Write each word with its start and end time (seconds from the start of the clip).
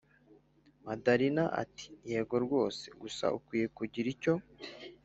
madalina 0.85 1.43
ati”yego 1.61 2.35
rwose 2.45 2.85
gusa 3.01 3.25
ukwiye 3.37 3.65
kugira 3.77 4.07
icyo 4.15 4.33